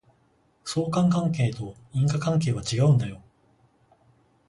[0.65, 3.21] 相関関係と因果関係は違うんだよ